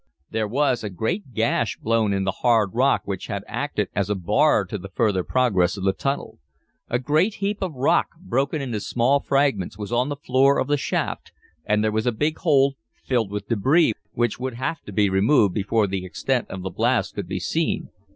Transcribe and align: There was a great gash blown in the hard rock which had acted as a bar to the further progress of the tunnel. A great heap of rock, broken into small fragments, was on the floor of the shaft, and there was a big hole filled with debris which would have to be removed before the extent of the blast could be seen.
There 0.31 0.47
was 0.47 0.83
a 0.83 0.89
great 0.89 1.31
gash 1.31 1.77
blown 1.77 2.11
in 2.11 2.23
the 2.23 2.39
hard 2.41 2.71
rock 2.73 3.03
which 3.05 3.27
had 3.27 3.43
acted 3.45 3.89
as 3.93 4.09
a 4.09 4.15
bar 4.15 4.65
to 4.65 4.79
the 4.79 4.89
further 4.89 5.23
progress 5.23 5.77
of 5.77 5.83
the 5.83 5.93
tunnel. 5.93 6.39
A 6.89 6.97
great 6.97 7.35
heap 7.35 7.61
of 7.61 7.75
rock, 7.75 8.07
broken 8.19 8.63
into 8.63 8.79
small 8.79 9.19
fragments, 9.19 9.77
was 9.77 9.91
on 9.91 10.09
the 10.09 10.15
floor 10.15 10.57
of 10.57 10.67
the 10.67 10.75
shaft, 10.75 11.31
and 11.65 11.83
there 11.83 11.91
was 11.91 12.07
a 12.07 12.11
big 12.11 12.39
hole 12.39 12.77
filled 13.05 13.29
with 13.29 13.47
debris 13.47 13.93
which 14.13 14.39
would 14.39 14.55
have 14.55 14.81
to 14.85 14.91
be 14.91 15.07
removed 15.07 15.53
before 15.53 15.85
the 15.85 16.03
extent 16.03 16.49
of 16.49 16.63
the 16.63 16.71
blast 16.71 17.13
could 17.13 17.27
be 17.27 17.39
seen. 17.39 17.89